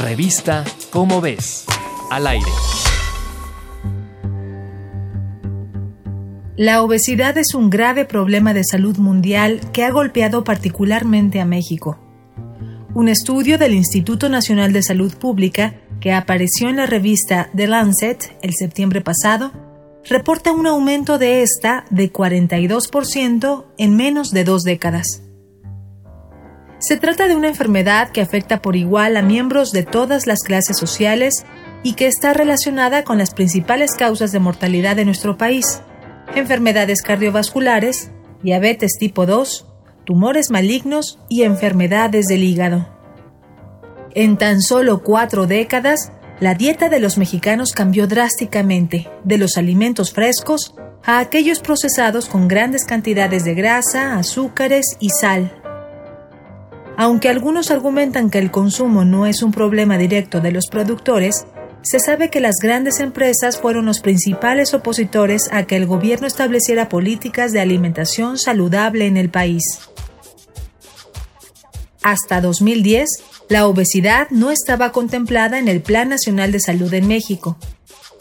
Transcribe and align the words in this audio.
Revista 0.00 0.64
Cómo 0.90 1.20
ves. 1.20 1.64
Al 2.10 2.28
aire. 2.28 2.46
La 6.56 6.82
obesidad 6.82 7.36
es 7.36 7.52
un 7.54 7.68
grave 7.68 8.04
problema 8.04 8.54
de 8.54 8.62
salud 8.62 8.96
mundial 8.98 9.60
que 9.72 9.84
ha 9.84 9.90
golpeado 9.90 10.44
particularmente 10.44 11.40
a 11.40 11.44
México. 11.44 11.98
Un 12.94 13.08
estudio 13.08 13.58
del 13.58 13.74
Instituto 13.74 14.28
Nacional 14.28 14.72
de 14.72 14.82
Salud 14.84 15.12
Pública, 15.16 15.74
que 16.00 16.12
apareció 16.12 16.68
en 16.68 16.76
la 16.76 16.86
revista 16.86 17.50
The 17.56 17.66
Lancet 17.66 18.38
el 18.42 18.54
septiembre 18.54 19.00
pasado, 19.00 19.52
reporta 20.08 20.52
un 20.52 20.68
aumento 20.68 21.18
de 21.18 21.42
esta 21.42 21.84
de 21.90 22.12
42% 22.12 23.64
en 23.78 23.96
menos 23.96 24.30
de 24.30 24.44
dos 24.44 24.62
décadas. 24.62 25.27
Se 26.78 26.96
trata 26.96 27.26
de 27.26 27.34
una 27.34 27.48
enfermedad 27.48 28.10
que 28.10 28.20
afecta 28.20 28.62
por 28.62 28.76
igual 28.76 29.16
a 29.16 29.22
miembros 29.22 29.72
de 29.72 29.82
todas 29.82 30.26
las 30.26 30.40
clases 30.40 30.78
sociales 30.78 31.44
y 31.82 31.94
que 31.94 32.06
está 32.06 32.32
relacionada 32.32 33.02
con 33.02 33.18
las 33.18 33.34
principales 33.34 33.94
causas 33.94 34.30
de 34.30 34.38
mortalidad 34.38 34.94
de 34.94 35.04
nuestro 35.04 35.36
país, 35.36 35.82
enfermedades 36.36 37.02
cardiovasculares, 37.02 38.12
diabetes 38.42 38.92
tipo 38.98 39.26
2, 39.26 39.66
tumores 40.04 40.50
malignos 40.50 41.18
y 41.28 41.42
enfermedades 41.42 42.26
del 42.26 42.44
hígado. 42.44 42.88
En 44.14 44.36
tan 44.36 44.62
solo 44.62 45.02
cuatro 45.02 45.46
décadas, 45.46 46.12
la 46.40 46.54
dieta 46.54 46.88
de 46.88 47.00
los 47.00 47.18
mexicanos 47.18 47.72
cambió 47.72 48.06
drásticamente, 48.06 49.10
de 49.24 49.38
los 49.38 49.56
alimentos 49.56 50.12
frescos 50.12 50.74
a 51.04 51.18
aquellos 51.18 51.58
procesados 51.58 52.28
con 52.28 52.46
grandes 52.46 52.84
cantidades 52.84 53.44
de 53.44 53.54
grasa, 53.54 54.16
azúcares 54.16 54.96
y 55.00 55.10
sal. 55.10 55.57
Aunque 57.00 57.28
algunos 57.28 57.70
argumentan 57.70 58.28
que 58.28 58.38
el 58.38 58.50
consumo 58.50 59.04
no 59.04 59.24
es 59.26 59.44
un 59.44 59.52
problema 59.52 59.96
directo 59.98 60.40
de 60.40 60.50
los 60.50 60.66
productores, 60.66 61.46
se 61.80 62.00
sabe 62.00 62.28
que 62.28 62.40
las 62.40 62.56
grandes 62.60 62.98
empresas 62.98 63.56
fueron 63.56 63.86
los 63.86 64.00
principales 64.00 64.74
opositores 64.74 65.48
a 65.52 65.62
que 65.62 65.76
el 65.76 65.86
gobierno 65.86 66.26
estableciera 66.26 66.88
políticas 66.88 67.52
de 67.52 67.60
alimentación 67.60 68.36
saludable 68.36 69.06
en 69.06 69.16
el 69.16 69.30
país. 69.30 69.62
Hasta 72.02 72.40
2010, 72.40 73.08
la 73.48 73.68
obesidad 73.68 74.26
no 74.30 74.50
estaba 74.50 74.90
contemplada 74.90 75.60
en 75.60 75.68
el 75.68 75.80
Plan 75.80 76.08
Nacional 76.08 76.50
de 76.50 76.58
Salud 76.58 76.92
en 76.94 77.06
México. 77.06 77.56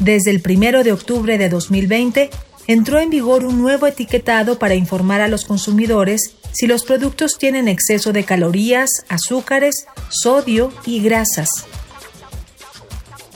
Desde 0.00 0.32
el 0.32 0.42
1 0.44 0.82
de 0.82 0.90
octubre 0.90 1.38
de 1.38 1.48
2020, 1.48 2.28
entró 2.66 2.98
en 2.98 3.10
vigor 3.10 3.44
un 3.44 3.62
nuevo 3.62 3.86
etiquetado 3.86 4.58
para 4.58 4.74
informar 4.74 5.20
a 5.20 5.28
los 5.28 5.44
consumidores 5.44 6.34
si 6.54 6.66
los 6.66 6.84
productos 6.84 7.36
tienen 7.38 7.68
exceso 7.68 8.12
de 8.12 8.24
calorías, 8.24 8.88
azúcares, 9.08 9.86
sodio 10.08 10.72
y 10.86 11.02
grasas. 11.02 11.50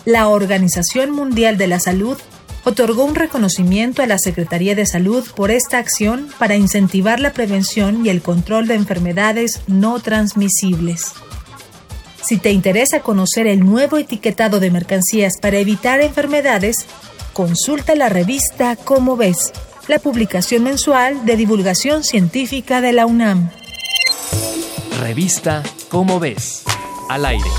La 0.04 0.28
Organización 0.28 1.10
Mundial 1.10 1.58
de 1.58 1.66
la 1.66 1.80
Salud 1.80 2.16
otorgó 2.64 3.04
un 3.04 3.14
reconocimiento 3.14 4.02
a 4.02 4.06
la 4.06 4.18
Secretaría 4.18 4.74
de 4.74 4.86
Salud 4.86 5.26
por 5.34 5.50
esta 5.50 5.78
acción 5.78 6.28
para 6.38 6.56
incentivar 6.56 7.18
la 7.18 7.32
prevención 7.32 8.06
y 8.06 8.08
el 8.08 8.22
control 8.22 8.68
de 8.68 8.74
enfermedades 8.74 9.62
no 9.66 10.00
transmisibles. 10.00 11.12
Si 12.22 12.38
te 12.38 12.52
interesa 12.52 13.00
conocer 13.00 13.46
el 13.46 13.60
nuevo 13.60 13.96
etiquetado 13.96 14.60
de 14.60 14.70
mercancías 14.70 15.34
para 15.40 15.58
evitar 15.58 16.00
enfermedades, 16.00 16.86
consulta 17.32 17.94
la 17.94 18.08
revista 18.08 18.76
Cómo 18.76 19.16
ves 19.16 19.52
la 19.88 19.98
publicación 19.98 20.62
mensual 20.62 21.24
de 21.24 21.36
divulgación 21.36 22.04
científica 22.04 22.80
de 22.80 22.92
la 22.92 23.06
UNAM. 23.06 23.50
Revista 25.00 25.62
Cómo 25.88 26.20
ves, 26.20 26.64
al 27.08 27.24
aire. 27.24 27.50